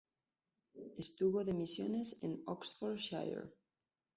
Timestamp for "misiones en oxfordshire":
1.53-3.49